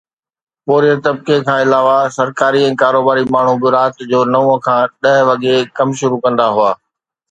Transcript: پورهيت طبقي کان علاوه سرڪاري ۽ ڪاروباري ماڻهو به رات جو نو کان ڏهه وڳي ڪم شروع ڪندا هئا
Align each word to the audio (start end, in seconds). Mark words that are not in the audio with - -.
پورهيت 0.65 0.99
طبقي 1.07 1.35
کان 1.47 1.59
علاوه 1.65 1.97
سرڪاري 2.17 2.65
۽ 2.71 2.73
ڪاروباري 2.81 3.23
ماڻهو 3.37 3.55
به 3.63 3.69
رات 3.79 3.95
جو 4.15 4.19
نو 4.35 4.43
کان 4.67 4.81
ڏهه 5.05 5.25
وڳي 5.31 5.55
ڪم 5.77 5.89
شروع 6.03 6.19
ڪندا 6.27 6.47
هئا 6.59 6.71